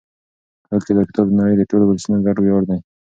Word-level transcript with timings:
هوکې 0.71 0.91
دا 0.97 1.03
کتاب 1.09 1.25
د 1.29 1.33
نړۍ 1.39 1.55
د 1.57 1.63
ټولو 1.69 1.83
ولسونو 1.87 2.23
ګډ 2.25 2.37
ویاړ 2.39 2.61
دی. 2.69 2.79